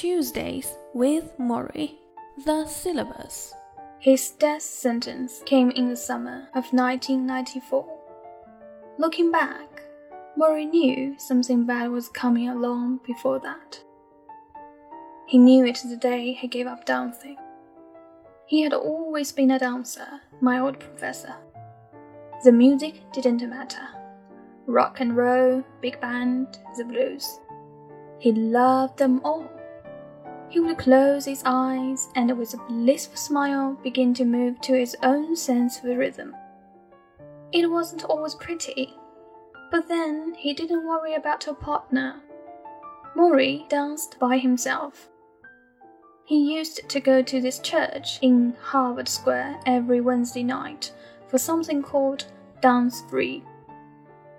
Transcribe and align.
Tuesdays 0.00 0.76
with 0.94 1.36
Morrie. 1.40 1.96
The 2.44 2.66
syllabus. 2.66 3.52
His 3.98 4.30
death 4.30 4.62
sentence 4.62 5.42
came 5.44 5.72
in 5.72 5.88
the 5.88 5.96
summer 5.96 6.46
of 6.54 6.72
1994. 6.72 7.84
Looking 8.96 9.32
back, 9.32 9.82
Morrie 10.38 10.70
knew 10.70 11.16
something 11.18 11.66
bad 11.66 11.90
was 11.90 12.08
coming 12.10 12.48
along 12.48 13.00
before 13.04 13.40
that. 13.40 13.82
He 15.26 15.36
knew 15.36 15.66
it 15.66 15.80
the 15.82 15.96
day 15.96 16.32
he 16.32 16.46
gave 16.46 16.68
up 16.68 16.84
dancing. 16.84 17.36
He 18.46 18.62
had 18.62 18.74
always 18.74 19.32
been 19.32 19.50
a 19.50 19.58
dancer, 19.58 20.20
my 20.40 20.60
old 20.60 20.78
professor. 20.78 21.34
The 22.44 22.52
music 22.52 23.02
didn't 23.12 23.50
matter. 23.50 23.88
Rock 24.68 25.00
and 25.00 25.16
roll, 25.16 25.64
big 25.80 26.00
band, 26.00 26.56
the 26.76 26.84
blues. 26.84 27.40
He 28.20 28.30
loved 28.30 28.96
them 28.96 29.20
all. 29.24 29.57
He 30.50 30.60
would 30.60 30.78
close 30.78 31.26
his 31.26 31.42
eyes 31.44 32.08
and 32.14 32.36
with 32.38 32.54
a 32.54 32.64
blissful 32.68 33.16
smile 33.16 33.78
begin 33.82 34.14
to 34.14 34.24
move 34.24 34.60
to 34.62 34.78
his 34.78 34.96
own 35.02 35.36
sense 35.36 35.78
of 35.78 35.84
rhythm. 35.84 36.34
It 37.52 37.70
wasn't 37.70 38.04
always 38.04 38.34
pretty, 38.34 38.94
but 39.70 39.88
then 39.88 40.34
he 40.34 40.54
didn't 40.54 40.86
worry 40.86 41.14
about 41.14 41.46
a 41.46 41.54
partner. 41.54 42.20
Morrie 43.14 43.68
danced 43.68 44.18
by 44.18 44.38
himself. 44.38 45.08
He 46.24 46.54
used 46.56 46.88
to 46.88 47.00
go 47.00 47.22
to 47.22 47.40
this 47.40 47.58
church 47.58 48.18
in 48.22 48.54
Harvard 48.60 49.08
Square 49.08 49.60
every 49.66 50.00
Wednesday 50.00 50.42
night 50.42 50.92
for 51.26 51.38
something 51.38 51.82
called 51.82 52.26
Dance 52.60 53.02
Free. 53.08 53.42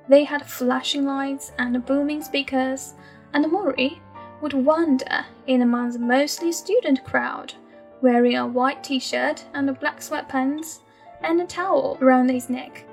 They 0.07 0.23
had 0.23 0.45
flashing 0.45 1.05
lights 1.05 1.51
and 1.59 1.85
booming 1.85 2.23
speakers, 2.23 2.93
and 3.34 3.45
Morrie 3.45 3.99
would 4.41 4.53
wander 4.53 5.25
in 5.48 5.61
among 5.61 5.91
the 5.91 5.99
mostly 5.99 6.52
student 6.52 7.03
crowd, 7.03 7.53
wearing 8.02 8.38
a 8.38 8.48
white 8.48 8.84
t-shirt 8.84 9.45
and 9.54 9.70
a 9.70 9.73
black 9.73 9.99
sweatpants 9.99 10.79
and 11.21 11.41
a 11.41 11.45
towel 11.45 11.98
around 12.01 12.29
his 12.29 12.49
neck. 12.49 12.85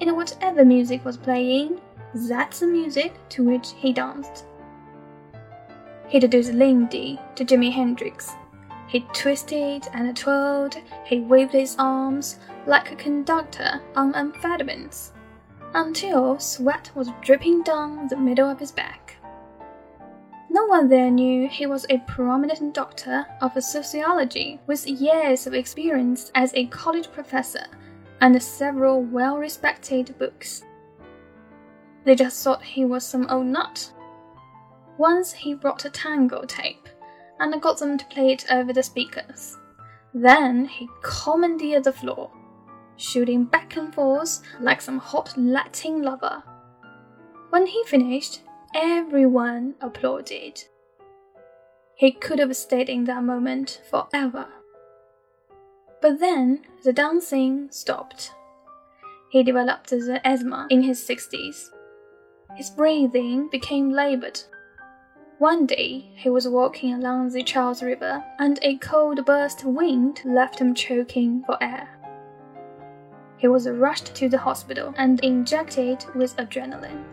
And 0.00 0.16
whatever 0.16 0.64
music 0.64 1.04
was 1.04 1.16
playing, 1.16 1.80
that's 2.14 2.60
the 2.60 2.66
music 2.66 3.12
to 3.30 3.44
which 3.44 3.72
he 3.76 3.92
danced. 3.92 4.44
He'd 6.08 6.28
do 6.30 6.42
the 6.42 6.52
Lindy 6.52 7.18
to 7.34 7.44
Jimi 7.44 7.72
Hendrix. 7.72 8.32
He 8.86 9.00
twisted 9.12 9.88
and 9.92 10.16
twirled, 10.16 10.76
he 11.04 11.20
waved 11.20 11.52
his 11.52 11.74
arms 11.78 12.38
like 12.66 12.92
a 12.92 12.96
conductor 12.96 13.80
on 13.96 14.12
amphetamines, 14.12 15.10
until 15.74 16.38
sweat 16.38 16.90
was 16.94 17.10
dripping 17.20 17.62
down 17.62 18.08
the 18.08 18.16
middle 18.16 18.48
of 18.48 18.60
his 18.60 18.70
back. 18.70 19.16
No 20.74 20.80
one 20.80 20.88
there 20.88 21.08
knew 21.08 21.46
he 21.46 21.66
was 21.66 21.86
a 21.88 21.98
prominent 21.98 22.74
doctor 22.74 23.24
of 23.40 23.62
sociology 23.62 24.58
with 24.66 24.88
years 24.88 25.46
of 25.46 25.54
experience 25.54 26.32
as 26.34 26.52
a 26.52 26.66
college 26.66 27.12
professor 27.12 27.64
and 28.20 28.42
several 28.42 29.00
well 29.00 29.38
respected 29.38 30.18
books. 30.18 30.64
They 32.02 32.16
just 32.16 32.42
thought 32.42 32.64
he 32.64 32.84
was 32.84 33.06
some 33.06 33.28
old 33.30 33.46
nut 33.46 33.92
once 34.98 35.32
he 35.32 35.54
brought 35.54 35.84
a 35.84 35.90
tango 35.90 36.42
tape 36.44 36.88
and 37.38 37.62
got 37.62 37.78
them 37.78 37.96
to 37.96 38.06
play 38.06 38.32
it 38.32 38.46
over 38.50 38.72
the 38.72 38.82
speakers. 38.82 39.56
Then 40.12 40.64
he 40.64 40.88
commandeered 41.04 41.84
the 41.84 41.92
floor, 41.92 42.32
shooting 42.96 43.44
back 43.44 43.76
and 43.76 43.94
forth 43.94 44.42
like 44.58 44.80
some 44.80 44.98
hot 44.98 45.38
Latin 45.38 46.02
lover. 46.02 46.42
When 47.50 47.64
he 47.64 47.84
finished, 47.84 48.40
everyone 48.74 49.74
applauded. 49.80 50.64
He 51.96 52.12
could 52.12 52.38
have 52.38 52.56
stayed 52.56 52.88
in 52.88 53.04
that 53.04 53.22
moment 53.22 53.80
forever. 53.88 54.48
But 56.02 56.20
then 56.20 56.62
the 56.82 56.92
dancing 56.92 57.68
stopped. 57.70 58.32
He 59.30 59.42
developed 59.42 59.90
the 59.90 60.20
asthma 60.24 60.66
in 60.70 60.82
his 60.82 61.00
60s. 61.00 61.70
His 62.56 62.70
breathing 62.70 63.48
became 63.50 63.90
labored 63.90 64.40
one 65.38 65.66
day, 65.66 66.12
he 66.14 66.30
was 66.30 66.46
walking 66.46 66.94
along 66.94 67.30
the 67.30 67.42
Charles 67.42 67.82
River, 67.82 68.24
and 68.38 68.58
a 68.62 68.78
cold 68.78 69.26
burst 69.26 69.62
of 69.62 69.74
wind 69.74 70.20
left 70.24 70.60
him 70.60 70.74
choking 70.74 71.42
for 71.44 71.60
air. 71.60 71.88
He 73.36 73.48
was 73.48 73.68
rushed 73.68 74.14
to 74.14 74.28
the 74.28 74.38
hospital 74.38 74.94
and 74.96 75.18
injected 75.24 76.04
with 76.14 76.36
adrenaline. 76.36 77.04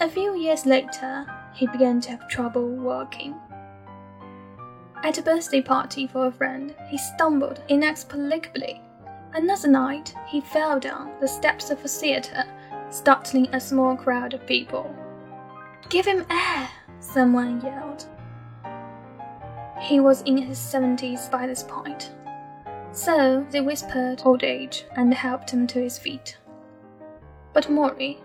A 0.00 0.08
few 0.08 0.34
years 0.34 0.64
later, 0.64 1.26
he 1.52 1.66
began 1.66 2.00
to 2.00 2.10
have 2.12 2.26
trouble 2.26 2.66
walking. 2.66 3.34
At 5.04 5.18
a 5.18 5.22
birthday 5.22 5.60
party 5.60 6.06
for 6.06 6.26
a 6.26 6.32
friend, 6.32 6.74
he 6.88 6.96
stumbled 6.96 7.62
inexplicably. 7.68 8.80
Another 9.34 9.68
night, 9.68 10.14
he 10.26 10.40
fell 10.40 10.80
down 10.80 11.12
the 11.20 11.28
steps 11.28 11.70
of 11.70 11.84
a 11.84 11.88
theater, 11.88 12.44
startling 12.88 13.48
a 13.52 13.60
small 13.60 13.94
crowd 13.94 14.32
of 14.32 14.46
people. 14.46 14.90
Give 15.90 16.06
him 16.06 16.24
air! 16.30 16.68
someone 17.00 17.60
yelled. 17.60 18.06
He 19.80 20.00
was 20.00 20.22
in 20.22 20.38
his 20.38 20.58
seventies 20.58 21.28
by 21.28 21.46
this 21.46 21.62
point. 21.62 22.12
So 22.92 23.46
they 23.50 23.60
whispered 23.60 24.22
old 24.24 24.44
age 24.44 24.84
and 24.96 25.12
helped 25.12 25.50
him 25.50 25.66
to 25.68 25.82
his 25.82 25.98
feet. 25.98 26.38
But 27.52 27.68
Morrie, 27.68 28.18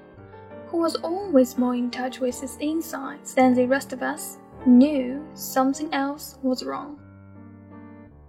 who 0.76 0.82
was 0.82 0.98
always 0.98 1.58
more 1.58 1.74
in 1.74 1.90
touch 1.90 2.20
with 2.20 2.42
his 2.42 2.58
insides 2.58 3.34
than 3.34 3.54
the 3.54 3.66
rest 3.66 3.94
of 3.94 4.04
us, 4.04 4.40
knew 4.66 5.26
something 5.34 5.88
else 5.94 6.38
was 6.44 6.66
wrong. 6.66 7.00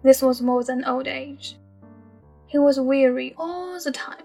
This 0.04 0.22
was 0.22 0.40
more 0.40 0.62
than 0.62 0.84
old 0.84 1.08
age. 1.08 1.56
He 2.46 2.58
was 2.58 2.78
weary 2.78 3.34
all 3.36 3.76
the 3.82 3.90
time. 3.90 4.22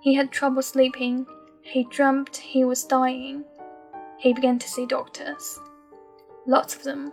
He 0.00 0.14
had 0.14 0.30
trouble 0.30 0.62
sleeping. 0.62 1.26
He 1.62 1.82
dreamt 1.90 2.36
he 2.36 2.64
was 2.64 2.84
dying 2.84 3.44
he 4.20 4.34
began 4.34 4.58
to 4.58 4.68
see 4.68 4.84
doctors. 4.86 5.58
Lots 6.46 6.76
of 6.76 6.84
them. 6.84 7.12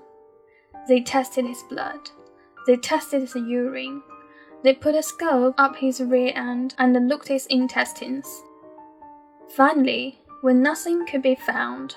They 0.90 1.02
tested 1.02 1.46
his 1.46 1.64
blood. 1.69 2.09
They 2.68 2.75
tested 2.75 3.22
his 3.22 3.34
urine. 3.34 4.04
They 4.64 4.74
put 4.74 4.94
a 4.94 5.02
scope 5.02 5.56
up 5.58 5.78
his 5.78 6.02
rear 6.02 6.34
end 6.36 6.75
and 6.78 7.08
looked 7.08 7.30
his 7.30 7.46
intestines. 7.48 8.28
Finally, 9.56 10.19
when 10.42 10.62
nothing 10.62 11.06
could 11.06 11.22
be 11.22 11.36
found, 11.36 11.96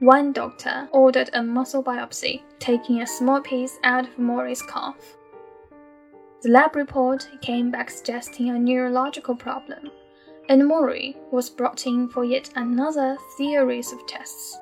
one 0.00 0.32
doctor 0.32 0.88
ordered 0.92 1.30
a 1.32 1.42
muscle 1.42 1.82
biopsy, 1.82 2.42
taking 2.58 3.00
a 3.00 3.06
small 3.06 3.40
piece 3.40 3.78
out 3.84 4.06
of 4.06 4.18
Morrie's 4.18 4.62
calf. 4.62 4.96
The 6.42 6.50
lab 6.50 6.76
report 6.76 7.28
came 7.40 7.70
back 7.70 7.90
suggesting 7.90 8.50
a 8.50 8.58
neurological 8.58 9.34
problem 9.34 9.90
and 10.48 10.62
Morrie 10.62 11.16
was 11.30 11.50
brought 11.50 11.86
in 11.86 12.08
for 12.08 12.24
yet 12.24 12.50
another 12.54 13.16
series 13.36 13.92
of 13.92 14.06
tests. 14.06 14.58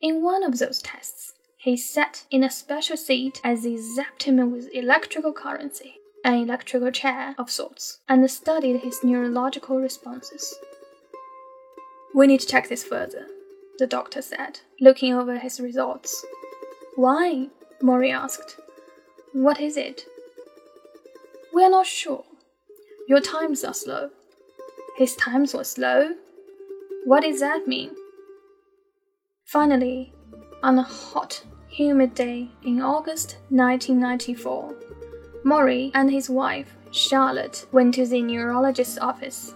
In 0.00 0.22
one 0.22 0.44
of 0.44 0.58
those 0.58 0.80
tests, 0.82 1.34
he 1.56 1.76
sat 1.76 2.26
in 2.30 2.44
a 2.44 2.50
special 2.50 2.96
seat 2.96 3.40
as 3.42 3.62
they 3.62 3.74
zapped 3.74 4.24
him 4.24 4.52
with 4.52 4.68
electrical 4.72 5.32
currency, 5.32 5.96
an 6.24 6.34
electrical 6.34 6.90
chair 6.90 7.34
of 7.38 7.50
sorts, 7.50 8.00
and 8.08 8.28
studied 8.30 8.80
his 8.80 9.04
neurological 9.04 9.78
responses. 9.78 10.54
We 12.14 12.26
need 12.26 12.40
to 12.40 12.46
check 12.46 12.68
this 12.68 12.82
further, 12.82 13.26
the 13.78 13.86
doctor 13.86 14.22
said, 14.22 14.60
looking 14.80 15.12
over 15.12 15.38
his 15.38 15.60
results. 15.60 16.24
Why? 16.96 17.48
Morrie 17.82 18.12
asked. 18.12 18.56
What 19.32 19.60
is 19.60 19.76
it? 19.76 20.06
We 21.52 21.62
are 21.62 21.70
not 21.70 21.86
sure, 21.86 22.24
your 23.06 23.20
times 23.20 23.62
are 23.64 23.74
slow. 23.74 24.10
His 24.96 25.14
times 25.16 25.52
were 25.52 25.64
slow? 25.64 26.14
What 27.04 27.22
does 27.22 27.40
that 27.40 27.68
mean? 27.68 27.90
Finally, 29.44 30.14
on 30.62 30.78
a 30.78 30.82
hot, 30.82 31.44
humid 31.68 32.14
day 32.14 32.48
in 32.64 32.80
August 32.80 33.36
1994, 33.50 34.74
Morrie 35.44 35.90
and 35.94 36.10
his 36.10 36.30
wife, 36.30 36.76
Charlotte, 36.90 37.66
went 37.70 37.94
to 37.94 38.06
the 38.06 38.22
neurologist's 38.22 38.98
office. 38.98 39.54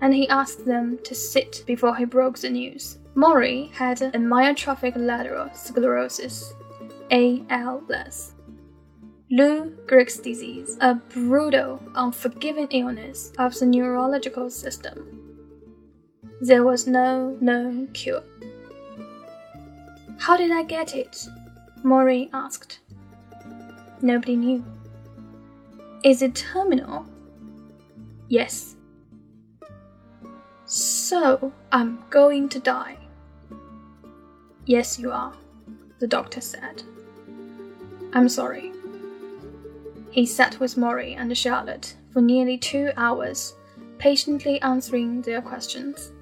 And 0.00 0.14
he 0.14 0.28
asked 0.28 0.64
them 0.64 0.98
to 1.04 1.14
sit 1.14 1.64
before 1.66 1.96
he 1.96 2.04
broke 2.04 2.38
the 2.38 2.50
news. 2.50 2.98
Morrie 3.14 3.72
had 3.72 3.98
amyotrophic 3.98 4.94
lateral 4.96 5.50
sclerosis, 5.54 6.52
ALS. 7.10 8.32
Lou 9.30 9.72
Gehrig's 9.86 10.18
disease, 10.18 10.78
a 10.80 10.94
brutal, 10.94 11.82
unforgiving 11.96 12.68
illness 12.70 13.32
of 13.38 13.58
the 13.58 13.66
neurological 13.66 14.50
system. 14.50 15.18
There 16.40 16.62
was 16.62 16.86
no 16.86 17.36
known 17.40 17.88
cure. 17.88 18.22
How 20.18 20.36
did 20.36 20.52
I 20.52 20.62
get 20.62 20.94
it? 20.94 21.26
Morrie 21.82 22.30
asked. 22.32 22.78
Nobody 24.02 24.36
knew. 24.36 24.64
Is 26.02 26.22
it 26.22 26.34
terminal? 26.34 27.06
Yes. 28.28 28.76
So 30.64 31.52
I'm 31.72 32.02
going 32.10 32.48
to 32.50 32.58
die. 32.58 32.96
Yes, 34.66 34.98
you 34.98 35.12
are, 35.12 35.32
the 36.00 36.08
doctor 36.08 36.40
said. 36.40 36.82
I'm 38.12 38.28
sorry. 38.28 38.72
He 40.10 40.26
sat 40.26 40.58
with 40.58 40.76
Morrie 40.76 41.16
and 41.16 41.36
Charlotte 41.36 41.94
for 42.10 42.20
nearly 42.20 42.58
two 42.58 42.90
hours, 42.96 43.54
patiently 43.98 44.60
answering 44.62 45.22
their 45.22 45.42
questions. 45.42 46.12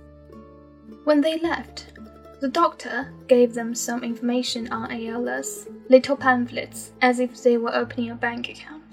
When 1.04 1.20
they 1.20 1.38
left, 1.38 1.92
the 2.40 2.48
doctor 2.48 3.12
gave 3.28 3.54
them 3.54 3.74
some 3.74 4.04
information 4.04 4.70
on 4.70 4.90
ALS, 4.90 5.68
little 5.88 6.16
pamphlets, 6.16 6.92
as 7.00 7.18
if 7.18 7.42
they 7.42 7.56
were 7.56 7.74
opening 7.74 8.10
a 8.10 8.14
bank 8.14 8.48
account. 8.50 8.83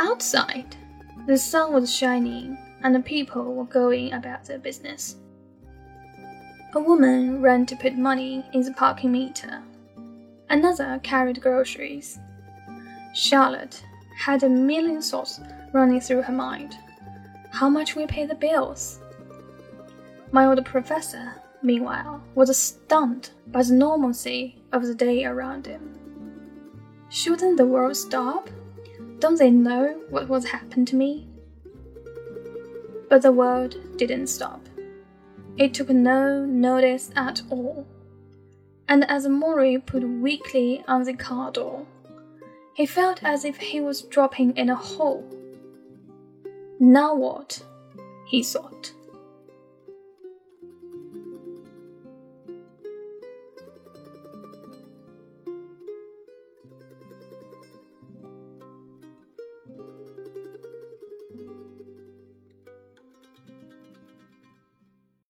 Outside, 0.00 0.76
the 1.26 1.36
sun 1.36 1.72
was 1.72 1.94
shining 1.94 2.56
and 2.82 2.94
the 2.94 3.00
people 3.00 3.54
were 3.54 3.64
going 3.64 4.12
about 4.12 4.44
their 4.44 4.58
business. 4.58 5.16
A 6.74 6.80
woman 6.80 7.42
ran 7.42 7.66
to 7.66 7.76
put 7.76 7.96
money 7.96 8.44
in 8.52 8.62
the 8.62 8.72
parking 8.72 9.10
meter. 9.10 9.62
Another 10.48 11.00
carried 11.02 11.40
groceries. 11.40 12.18
Charlotte 13.14 13.82
had 14.18 14.42
a 14.42 14.48
million 14.48 15.02
thoughts 15.02 15.40
running 15.72 16.00
through 16.00 16.22
her 16.22 16.32
mind. 16.32 16.76
How 17.50 17.68
much 17.68 17.96
will 17.96 18.06
pay 18.06 18.26
the 18.26 18.34
bills? 18.34 19.00
My 20.30 20.46
old 20.46 20.64
professor, 20.64 21.34
meanwhile, 21.62 22.22
was 22.34 22.56
stunned 22.56 23.30
by 23.48 23.62
the 23.62 23.74
normalcy 23.74 24.62
of 24.72 24.86
the 24.86 24.94
day 24.94 25.24
around 25.24 25.66
him. 25.66 25.94
Shouldn't 27.08 27.56
the 27.56 27.66
world 27.66 27.96
stop? 27.96 28.48
Don't 29.18 29.38
they 29.38 29.50
know 29.50 30.00
what 30.10 30.28
would 30.28 30.44
happen 30.44 30.84
to 30.86 30.96
me? 30.96 31.26
But 33.08 33.22
the 33.22 33.32
world 33.32 33.76
didn't 33.96 34.28
stop. 34.28 34.60
It 35.56 35.74
took 35.74 35.88
no 35.88 36.44
notice 36.44 37.10
at 37.16 37.42
all. 37.50 37.86
And 38.88 39.04
as 39.10 39.26
Morrie 39.26 39.84
put 39.84 40.02
weakly 40.04 40.84
on 40.86 41.02
the 41.02 41.14
car 41.14 41.50
door, 41.50 41.84
he 42.74 42.86
felt 42.86 43.24
as 43.24 43.44
if 43.44 43.56
he 43.56 43.80
was 43.80 44.02
dropping 44.02 44.56
in 44.56 44.70
a 44.70 44.76
hole. 44.76 45.24
Now 46.78 47.14
what? 47.14 47.62
he 48.26 48.42
thought. 48.42 48.92